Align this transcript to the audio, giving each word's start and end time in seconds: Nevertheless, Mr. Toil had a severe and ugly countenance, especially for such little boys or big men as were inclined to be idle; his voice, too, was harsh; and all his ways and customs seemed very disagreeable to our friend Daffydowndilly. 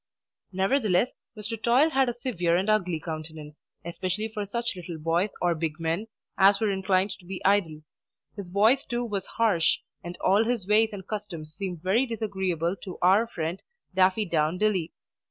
Nevertheless, 0.51 1.09
Mr. 1.37 1.61
Toil 1.61 1.91
had 1.91 2.09
a 2.09 2.19
severe 2.19 2.55
and 2.55 2.71
ugly 2.71 2.99
countenance, 2.99 3.61
especially 3.85 4.29
for 4.29 4.47
such 4.47 4.75
little 4.75 4.97
boys 4.97 5.29
or 5.43 5.53
big 5.53 5.73
men 5.79 6.07
as 6.39 6.59
were 6.59 6.71
inclined 6.71 7.11
to 7.19 7.25
be 7.27 7.39
idle; 7.45 7.83
his 8.35 8.49
voice, 8.49 8.83
too, 8.83 9.05
was 9.05 9.27
harsh; 9.37 9.77
and 10.03 10.17
all 10.17 10.43
his 10.43 10.65
ways 10.67 10.89
and 10.91 11.07
customs 11.07 11.53
seemed 11.53 11.83
very 11.83 12.07
disagreeable 12.07 12.75
to 12.83 12.97
our 13.03 13.27
friend 13.27 13.61
Daffydowndilly. 13.95 14.91